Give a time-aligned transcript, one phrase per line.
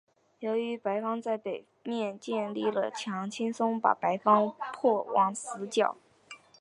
[0.39, 5.95] 由于白方在北面建立了墙轻松把白方迫往死角。